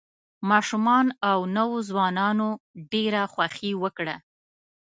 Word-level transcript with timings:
ماشومانو 0.49 1.13
او 1.31 1.39
نوو 1.57 1.77
ځوانانو 1.89 2.49
ډېره 2.91 3.21
خوښي 3.33 3.71
وکړه. 3.83 4.15